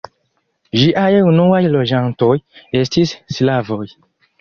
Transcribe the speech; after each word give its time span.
Ĝiaj 0.83 1.11
unuaj 1.33 1.61
loĝantoj 1.75 2.33
estis 2.83 3.17
slavoj. 3.39 3.83